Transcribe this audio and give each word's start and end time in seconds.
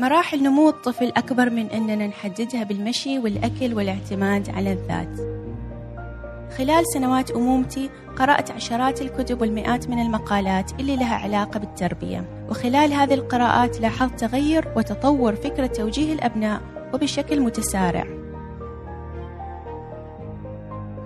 مراحل 0.00 0.42
نمو 0.42 0.68
الطفل 0.68 1.12
أكبر 1.16 1.50
من 1.50 1.66
أننا 1.66 2.06
نحددها 2.06 2.64
بالمشي 2.64 3.18
والأكل 3.18 3.74
والاعتماد 3.74 4.50
على 4.50 4.72
الذات. 4.72 5.20
خلال 6.58 6.84
سنوات 6.94 7.30
أمومتي 7.30 7.90
قرأت 8.16 8.50
عشرات 8.50 9.02
الكتب 9.02 9.40
والمئات 9.40 9.88
من 9.88 9.98
المقالات 9.98 10.80
اللي 10.80 10.96
لها 10.96 11.14
علاقة 11.14 11.60
بالتربية. 11.60 12.46
وخلال 12.50 12.92
هذه 12.92 13.14
القراءات 13.14 13.80
لاحظت 13.80 14.20
تغير 14.20 14.68
وتطور 14.76 15.34
فكرة 15.34 15.66
توجيه 15.66 16.12
الأبناء 16.12 16.60
وبشكل 16.94 17.40
متسارع. 17.40 18.04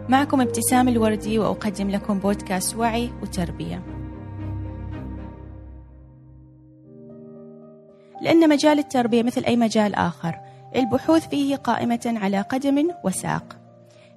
معكم 0.09 0.41
ابتسام 0.41 0.89
الوردي 0.89 1.39
وأقدم 1.39 1.91
لكم 1.91 2.19
بودكاست 2.19 2.77
وعي 2.77 3.11
وتربية. 3.23 3.94
لأن 8.25 8.49
مجال 8.49 8.79
التربية 8.79 9.23
مثل 9.23 9.45
أي 9.45 9.57
مجال 9.57 9.95
آخر 9.95 10.41
البحوث 10.77 11.29
فيه 11.29 11.57
قائمة 11.57 12.15
على 12.23 12.41
قدم 12.41 12.91
وساق. 13.05 13.57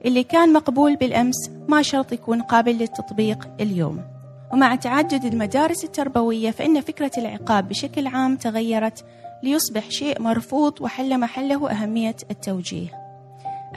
اللي 0.06 0.24
كان 0.24 0.54
مقبول 0.54 0.96
بالأمس 0.96 1.52
ما 1.68 1.82
شرط 1.82 2.12
يكون 2.12 2.42
قابل 2.42 2.72
للتطبيق 2.72 3.50
اليوم. 3.60 4.02
ومع 4.54 4.76
تعدد 4.76 5.26
المدارس 5.26 5.84
التربوية 5.84 6.52
فإن 6.52 6.82
فكرة 6.82 7.12
العقاب 7.18 7.70
بشكل 7.70 8.08
عام 8.08 8.36
تغيرت 8.36 9.06
ليصبح 9.44 9.90
شيء 9.90 10.22
مرفوض 10.22 10.82
وحل 10.82 11.20
محله 11.20 11.72
أهمية 11.72 12.16
التوجيه. 12.32 12.90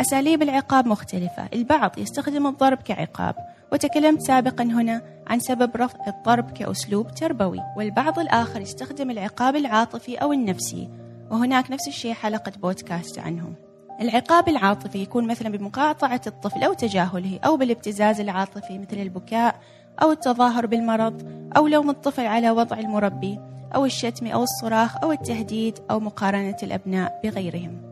أساليب 0.01 0.43
العقاب 0.43 0.87
مختلفة 0.87 1.49
البعض 1.53 1.99
يستخدم 1.99 2.47
الضرب 2.47 2.79
كعقاب 2.79 3.35
وتكلمت 3.73 4.23
سابقا 4.23 4.65
هنا 4.65 5.03
عن 5.27 5.41
سبب 5.41 5.77
رفض 5.77 5.99
الضرب 6.09 6.51
كأسلوب 6.51 7.15
تربوي 7.15 7.61
والبعض 7.77 8.19
الآخر 8.19 8.61
يستخدم 8.61 9.11
العقاب 9.11 9.57
العاطفي 9.57 10.17
أو 10.17 10.33
النفسي 10.33 10.89
وهناك 11.31 11.71
نفس 11.71 11.89
الشيء 11.89 12.13
حلقة 12.13 12.53
بودكاست 12.63 13.19
عنهم. 13.19 13.55
العقاب 14.01 14.49
العاطفي 14.49 14.99
يكون 14.99 15.27
مثلا 15.27 15.49
بمقاطعة 15.49 16.21
الطفل 16.27 16.63
أو 16.63 16.73
تجاهله 16.73 17.39
أو 17.45 17.57
بالابتزاز 17.57 18.21
العاطفي 18.21 18.79
مثل 18.79 18.97
البكاء 18.97 19.61
أو 20.03 20.13
التظاهر 20.13 20.67
بالمرض 20.67 21.23
أو 21.57 21.67
لوم 21.67 21.91
الطفل 21.91 22.27
على 22.27 22.51
وضع 22.51 22.79
المربي 22.79 23.39
أو 23.75 23.85
الشتم 23.85 24.27
أو 24.27 24.43
الصراخ 24.43 24.97
أو 25.03 25.13
التهديد 25.13 25.79
أو 25.91 26.01
مقارنة 26.01 26.57
الأبناء 26.63 27.21
بغيرهم. 27.25 27.83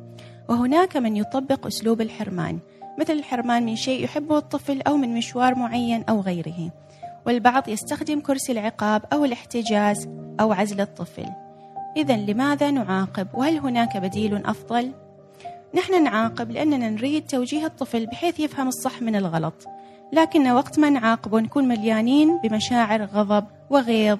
وهناك 0.49 0.97
من 0.97 1.17
يطبق 1.17 1.67
أسلوب 1.67 2.01
الحرمان 2.01 2.59
مثل 2.99 3.13
الحرمان 3.13 3.67
من 3.67 3.77
شيء 3.77 4.05
يحبه 4.05 4.39
الطفل 4.39 4.83
أو 4.83 4.97
من 4.97 5.15
مشوار 5.15 5.55
معين 5.55 6.05
أو 6.09 6.21
غيره. 6.21 6.71
والبعض 7.27 7.69
يستخدم 7.69 8.21
كرسي 8.21 8.53
العقاب 8.53 9.03
أو 9.13 9.25
الاحتجاز 9.25 10.09
أو 10.41 10.53
عزل 10.53 10.81
الطفل. 10.81 11.27
إذا 11.97 12.17
لماذا 12.17 12.71
نعاقب؟ 12.71 13.29
وهل 13.35 13.59
هناك 13.59 13.97
بديل 13.97 14.47
أفضل؟ 14.47 14.93
نحن 15.75 16.05
نعاقب 16.05 16.51
لأننا 16.51 16.91
نريد 16.91 17.27
توجيه 17.27 17.67
الطفل 17.67 18.07
بحيث 18.07 18.41
يفهم 18.41 18.69
الصح 18.69 19.03
من 19.03 19.17
الغلط. 19.17 19.67
لكن 20.13 20.51
وقت 20.51 20.79
ما 20.79 20.91
نعاقبه 20.91 21.41
نكون 21.41 21.69
مليانين 21.69 22.39
بمشاعر 22.39 23.05
غضب 23.05 23.47
وغيظ 23.71 24.19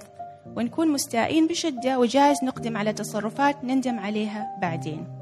ونكون 0.57 0.89
مستائين 0.89 1.47
بشدة 1.47 1.99
وجايز 1.99 2.45
نقدم 2.45 2.77
على 2.77 2.93
تصرفات 2.93 3.65
نندم 3.65 3.99
عليها 3.99 4.59
بعدين. 4.63 5.18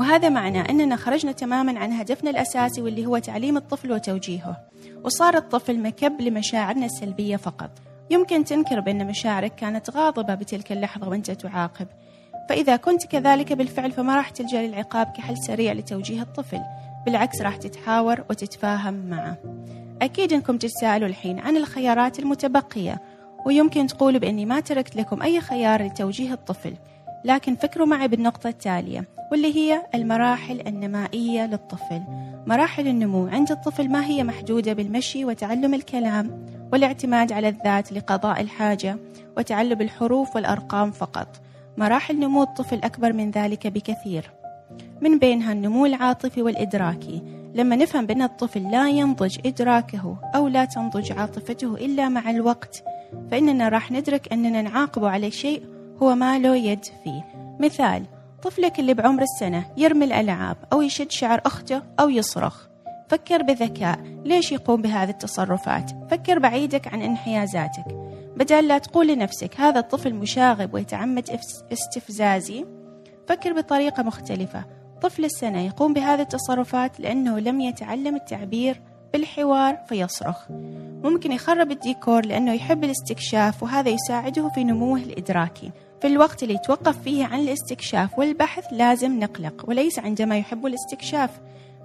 وهذا 0.00 0.28
معنى 0.28 0.60
أننا 0.60 0.96
خرجنا 0.96 1.32
تماما 1.32 1.78
عن 1.78 1.92
هدفنا 1.92 2.30
الأساسي 2.30 2.82
واللي 2.82 3.06
هو 3.06 3.18
تعليم 3.18 3.56
الطفل 3.56 3.92
وتوجيهه. 3.92 4.56
وصار 5.04 5.36
الطفل 5.36 5.78
مكب 5.78 6.20
لمشاعرنا 6.20 6.86
السلبية 6.86 7.36
فقط. 7.36 7.70
يمكن 8.10 8.44
تنكر 8.44 8.80
بأن 8.80 9.06
مشاعرك 9.06 9.54
كانت 9.54 9.90
غاضبة 9.90 10.34
بتلك 10.34 10.72
اللحظة 10.72 11.08
وأنت 11.08 11.30
تعاقب. 11.30 11.86
فإذا 12.48 12.76
كنت 12.76 13.06
كذلك 13.06 13.52
بالفعل 13.52 13.90
فما 13.90 14.16
راح 14.16 14.30
تلجأ 14.30 14.62
للعقاب 14.62 15.06
كحل 15.06 15.38
سريع 15.38 15.72
لتوجيه 15.72 16.22
الطفل. 16.22 16.60
بالعكس 17.06 17.40
راح 17.42 17.56
تتحاور 17.56 18.24
وتتفاهم 18.30 18.94
معه. 18.94 19.36
أكيد 20.02 20.32
أنكم 20.32 20.58
تتساءلوا 20.58 21.08
الحين 21.08 21.38
عن 21.38 21.56
الخيارات 21.56 22.18
المتبقية. 22.18 23.02
ويمكن 23.46 23.86
تقولوا 23.86 24.20
بأني 24.20 24.44
ما 24.44 24.60
تركت 24.60 24.96
لكم 24.96 25.22
أي 25.22 25.40
خيار 25.40 25.82
لتوجيه 25.82 26.32
الطفل. 26.32 26.74
لكن 27.24 27.54
فكروا 27.54 27.86
معي 27.86 28.08
بالنقطة 28.08 28.48
التالية. 28.48 29.19
واللي 29.30 29.56
هي 29.56 29.82
المراحل 29.94 30.60
النمائية 30.66 31.46
للطفل. 31.46 32.02
مراحل 32.46 32.88
النمو. 32.88 33.26
عند 33.26 33.50
الطفل 33.50 33.88
ما 33.88 34.06
هي 34.06 34.24
محدودة 34.24 34.72
بالمشي 34.72 35.24
وتعلم 35.24 35.74
الكلام 35.74 36.46
والاعتماد 36.72 37.32
على 37.32 37.48
الذات 37.48 37.92
لقضاء 37.92 38.40
الحاجة 38.40 38.96
وتعلم 39.36 39.80
الحروف 39.80 40.36
والأرقام 40.36 40.90
فقط. 40.90 41.40
مراحل 41.78 42.18
نمو 42.18 42.42
الطفل 42.42 42.80
أكبر 42.84 43.12
من 43.12 43.30
ذلك 43.30 43.66
بكثير. 43.66 44.30
من 45.00 45.18
بينها 45.18 45.52
النمو 45.52 45.86
العاطفي 45.86 46.42
والإدراكي. 46.42 47.22
لما 47.54 47.76
نفهم 47.76 48.06
بأن 48.06 48.22
الطفل 48.22 48.70
لا 48.70 48.88
ينضج 48.88 49.38
إدراكه 49.46 50.16
أو 50.34 50.48
لا 50.48 50.64
تنضج 50.64 51.12
عاطفته 51.12 51.74
إلا 51.74 52.08
مع 52.08 52.30
الوقت 52.30 52.84
فإننا 53.30 53.68
راح 53.68 53.92
ندرك 53.92 54.32
أننا 54.32 54.62
نعاقبه 54.62 55.10
على 55.10 55.30
شيء 55.30 55.62
هو 56.02 56.14
ما 56.14 56.38
له 56.38 56.56
يد 56.56 56.84
فيه. 56.84 57.24
مثال 57.60 58.04
طفلك 58.42 58.80
اللي 58.80 58.94
بعمر 58.94 59.22
السنة 59.22 59.64
يرمي 59.76 60.04
الألعاب 60.04 60.56
أو 60.72 60.82
يشد 60.82 61.10
شعر 61.10 61.40
أخته 61.46 61.82
أو 62.00 62.08
يصرخ. 62.08 62.66
فكر 63.08 63.42
بذكاء. 63.42 64.00
ليش 64.24 64.52
يقوم 64.52 64.82
بهذه 64.82 65.10
التصرفات؟ 65.10 65.90
فكر 66.10 66.38
بعيدك 66.38 66.88
عن 66.94 67.02
انحيازاتك. 67.02 67.84
بدل 68.36 68.68
لا 68.68 68.78
تقول 68.78 69.08
لنفسك 69.08 69.60
هذا 69.60 69.78
الطفل 69.80 70.14
مشاغب 70.14 70.74
ويتعمد 70.74 71.30
استفزازي 71.72 72.66
فكر 73.28 73.52
بطريقة 73.52 74.02
مختلفة. 74.02 74.64
طفل 75.02 75.24
السنة 75.24 75.60
يقوم 75.66 75.92
بهذه 75.92 76.20
التصرفات 76.20 77.00
لأنه 77.00 77.38
لم 77.38 77.60
يتعلم 77.60 78.16
التعبير 78.16 78.80
بالحوار 79.12 79.78
فيصرخ. 79.88 80.50
ممكن 81.04 81.32
يخرب 81.32 81.70
الديكور 81.70 82.26
لأنه 82.26 82.52
يحب 82.52 82.84
الاستكشاف 82.84 83.62
وهذا 83.62 83.88
يساعده 83.88 84.48
في 84.48 84.64
نموه 84.64 84.98
الإدراكي. 84.98 85.72
في 86.00 86.06
الوقت 86.06 86.42
اللي 86.42 86.54
يتوقف 86.54 87.02
فيه 87.02 87.24
عن 87.24 87.38
الاستكشاف 87.40 88.18
والبحث 88.18 88.64
لازم 88.72 89.20
نقلق 89.20 89.64
وليس 89.68 89.98
عندما 89.98 90.38
يحب 90.38 90.66
الاستكشاف. 90.66 91.30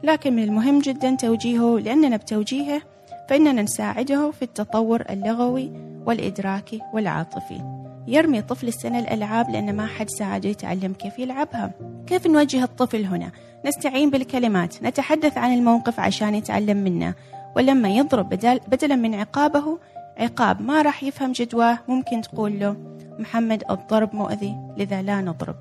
لكن 0.04 0.36
من 0.36 0.44
المهم 0.44 0.80
جدا 0.80 1.16
توجيهه 1.16 1.80
لأننا 1.80 2.18
بتوجيهه 2.18 2.82
فإننا 3.30 3.62
نساعده 3.62 4.32
في 4.32 4.42
التطور 4.42 5.04
اللغوي 5.10 5.72
والإدراكي 6.06 6.82
والعاطفي. 6.94 7.62
يرمي 8.08 8.42
طفل 8.42 8.68
السنة 8.68 9.00
الألعاب 9.00 9.50
لأن 9.50 9.76
ما 9.76 9.88
حد 9.88 10.10
ساعده 10.10 10.50
يتعلم 10.50 10.94
كيف 10.94 11.20
يلعبها. 11.20 11.72
كيف 12.08 12.28
نوجه 12.28 12.64
الطفل 12.64 13.06
هنا؟ 13.06 13.32
نستعين 13.66 14.10
بالكلمات 14.10 14.84
نتحدث 14.84 15.38
عن 15.38 15.54
الموقف 15.54 16.00
عشان 16.00 16.36
يتعلم 16.36 16.78
منه. 16.78 17.14
ولما 17.56 17.90
يضرب 17.90 18.30
بدل 18.30 18.60
بدلا 18.68 18.96
من 18.96 19.16
عقابه 19.16 19.80
عقاب 20.18 20.62
ما 20.62 20.82
راح 20.82 21.04
يفهم 21.04 21.32
جدواه 21.32 21.80
ممكن 21.88 22.22
تقول 22.22 22.60
له 22.60 22.76
محمد 23.20 23.64
الضرب 23.70 24.16
مؤذي 24.16 24.56
لذا 24.78 25.02
لا 25.02 25.22
نضرب. 25.22 25.56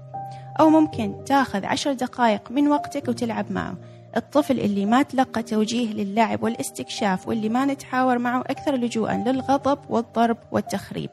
أو 0.61 0.71
ممكن 0.71 1.15
تأخذ 1.27 1.65
عشر 1.65 1.93
دقائق 1.93 2.51
من 2.51 2.69
وقتك 2.69 3.09
وتلعب 3.09 3.53
معه. 3.53 3.75
الطفل 4.17 4.61
اللي 4.61 4.87
ما 4.87 5.03
تلقى 5.03 5.43
توجيه 5.43 5.93
للعب 5.93 6.43
والاستكشاف 6.43 7.29
واللي 7.29 7.49
ما 7.49 7.65
نتحاور 7.65 8.19
معه 8.19 8.41
أكثر 8.41 8.75
لجوءا 8.75 9.25
للغضب 9.27 9.79
والضرب 9.89 10.37
والتخريب. 10.53 11.11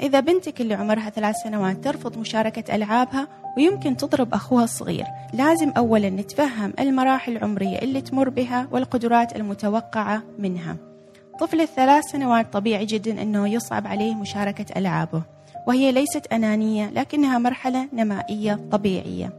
إذا 0.00 0.20
بنتك 0.20 0.60
اللي 0.60 0.74
عمرها 0.74 1.10
ثلاث 1.10 1.36
سنوات 1.44 1.84
ترفض 1.84 2.18
مشاركة 2.18 2.74
ألعابها 2.74 3.28
ويمكن 3.56 3.96
تضرب 3.96 4.34
أخوها 4.34 4.64
الصغير 4.64 5.06
لازم 5.32 5.70
أولا 5.76 6.10
نتفهم 6.10 6.72
المراحل 6.78 7.36
العمرية 7.36 7.78
اللي 7.78 8.00
تمر 8.00 8.28
بها 8.28 8.68
والقدرات 8.70 9.36
المتوقعة 9.36 10.22
منها. 10.38 10.76
طفل 11.40 11.60
الثلاث 11.60 12.04
سنوات 12.04 12.52
طبيعي 12.52 12.84
جدا 12.84 13.22
أنه 13.22 13.48
يصعب 13.48 13.86
عليه 13.86 14.14
مشاركة 14.14 14.78
ألعابه. 14.78 15.37
وهي 15.68 15.92
ليست 15.92 16.26
أنانية 16.32 16.90
لكنها 16.90 17.38
مرحلة 17.38 17.88
نمائية 17.92 18.60
طبيعية. 18.72 19.32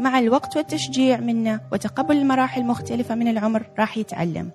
مع 0.00 0.18
الوقت 0.18 0.56
والتشجيع 0.56 1.20
منا 1.20 1.60
وتقبل 1.72 2.16
المراحل 2.16 2.60
المختلفة 2.60 3.14
من 3.14 3.28
العمر 3.28 3.66
راح 3.78 3.98
يتعلم. 3.98 4.50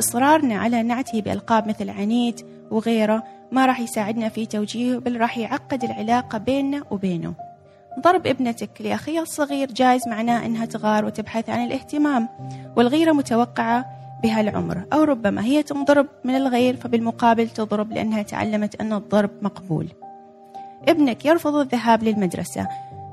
إصرارنا 0.00 0.54
على 0.54 0.82
نعته 0.82 1.20
بألقاب 1.20 1.68
مثل 1.68 1.90
عنيد 1.90 2.40
وغيره 2.70 3.22
ما 3.52 3.66
راح 3.66 3.80
يساعدنا 3.80 4.28
في 4.28 4.46
توجيهه 4.46 4.98
بل 4.98 5.20
راح 5.20 5.38
يعقد 5.38 5.84
العلاقة 5.84 6.38
بيننا 6.38 6.82
وبينه. 6.90 7.34
ضرب 8.00 8.26
ابنتك 8.26 8.70
لأخيها 8.80 9.22
الصغير 9.22 9.72
جايز 9.72 10.08
معناه 10.08 10.46
أنها 10.46 10.64
تغار 10.64 11.04
وتبحث 11.04 11.50
عن 11.50 11.64
الاهتمام 11.64 12.28
والغيرة 12.76 13.12
متوقعة 13.12 13.86
بهالعمر 14.22 14.84
أو 14.92 15.02
ربما 15.02 15.44
هي 15.44 15.62
تنضرب 15.62 16.06
من 16.24 16.36
الغير 16.36 16.76
فبالمقابل 16.76 17.48
تضرب 17.48 17.92
لأنها 17.92 18.22
تعلمت 18.22 18.80
أن 18.80 18.92
الضرب 18.92 19.30
مقبول. 19.42 19.88
ابنك 20.88 21.24
يرفض 21.24 21.54
الذهاب 21.54 22.02
للمدرسة. 22.02 22.68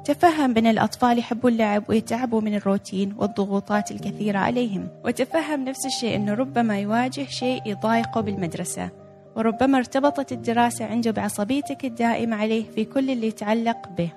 تفهم 0.05 0.53
بأن 0.53 0.67
الأطفال 0.67 1.19
يحبوا 1.19 1.49
اللعب 1.49 1.83
ويتعبوا 1.89 2.41
من 2.41 2.55
الروتين 2.55 3.15
والضغوطات 3.17 3.91
الكثيرة 3.91 4.39
عليهم. 4.39 4.87
وتفهم 5.05 5.65
نفس 5.65 5.85
الشيء 5.85 6.15
أنه 6.15 6.33
ربما 6.33 6.79
يواجه 6.79 7.25
شيء 7.25 7.61
يضايقه 7.65 8.21
بالمدرسة. 8.21 8.89
وربما 9.35 9.77
ارتبطت 9.77 10.31
الدراسة 10.31 10.85
عنده 10.85 11.11
بعصبيتك 11.11 11.85
الدائمة 11.85 12.35
عليه 12.35 12.63
في 12.75 12.85
كل 12.85 13.09
اللي 13.09 13.27
يتعلق 13.27 13.89
به. 13.97 14.09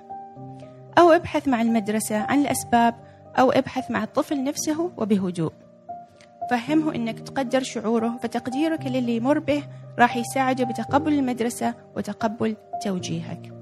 أو 0.99 1.11
ابحث 1.11 1.47
مع 1.47 1.61
المدرسة 1.61 2.17
عن 2.17 2.41
الأسباب 2.41 2.95
أو 3.39 3.51
ابحث 3.51 3.91
مع 3.91 4.03
الطفل 4.03 4.43
نفسه 4.43 4.91
وبهدوء. 4.97 5.51
فهمه 6.49 6.95
إنك 6.95 7.19
تقدر 7.19 7.63
شعوره 7.63 8.19
فتقديرك 8.23 8.85
للي 8.85 9.15
يمر 9.15 9.39
به 9.39 9.63
راح 9.99 10.17
يساعده 10.17 10.63
بتقبل 10.63 11.13
المدرسة 11.13 11.73
وتقبل 11.95 12.55
توجيهك. 12.83 13.53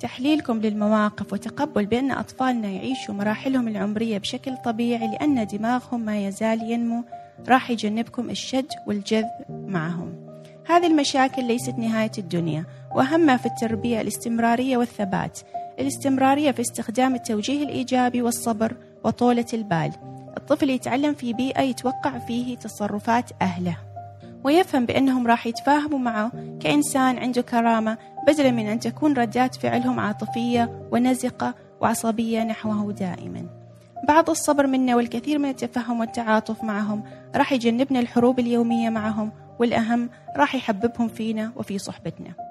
تحليلكم 0.00 0.60
للمواقف 0.60 1.32
وتقبل 1.32 1.86
بأن 1.86 2.10
أطفالنا 2.10 2.68
يعيشوا 2.68 3.14
مراحلهم 3.14 3.68
العمرية 3.68 4.18
بشكل 4.18 4.56
طبيعي 4.56 5.08
لأن 5.08 5.46
دماغهم 5.46 6.00
ما 6.00 6.26
يزال 6.26 6.70
ينمو 6.70 7.04
راح 7.48 7.70
يجنبكم 7.70 8.30
الشد 8.30 8.68
والجذب 8.86 9.30
معهم. 9.48 10.26
هذه 10.66 10.86
المشاكل 10.86 11.44
ليست 11.44 11.74
نهاية 11.78 12.10
الدنيا 12.18 12.64
وأهمها 12.94 13.36
في 13.36 13.46
التربية 13.46 14.00
الاستمرارية 14.00 14.76
والثبات. 14.76 15.38
الاستمرارية 15.78 16.50
في 16.50 16.60
استخدام 16.60 17.14
التوجيه 17.14 17.62
الإيجابي 17.62 18.22
والصبر 18.22 18.76
وطولة 19.04 19.46
البال. 19.54 19.92
الطفل 20.46 20.70
يتعلم 20.70 21.14
في 21.14 21.32
بيئة 21.32 21.60
يتوقع 21.60 22.18
فيه 22.18 22.56
تصرفات 22.56 23.30
أهله 23.42 23.76
ويفهم 24.44 24.86
بأنهم 24.86 25.26
راح 25.26 25.46
يتفاهموا 25.46 25.98
معه 25.98 26.32
كإنسان 26.60 27.18
عنده 27.18 27.42
كرامة 27.42 27.98
بدلا 28.26 28.50
من 28.50 28.66
أن 28.66 28.80
تكون 28.80 29.12
ردات 29.12 29.54
فعلهم 29.54 30.00
عاطفية 30.00 30.88
ونزقة 30.92 31.54
وعصبية 31.80 32.44
نحوه 32.44 32.92
دائما. 32.92 33.46
بعض 34.08 34.30
الصبر 34.30 34.66
منا 34.66 34.96
والكثير 34.96 35.38
من 35.38 35.48
التفهم 35.48 36.00
والتعاطف 36.00 36.64
معهم 36.64 37.04
راح 37.34 37.52
يجنبنا 37.52 38.00
الحروب 38.00 38.38
اليومية 38.38 38.90
معهم 38.90 39.32
والأهم 39.58 40.10
راح 40.36 40.54
يحببهم 40.54 41.08
فينا 41.08 41.52
وفي 41.56 41.78
صحبتنا. 41.78 42.45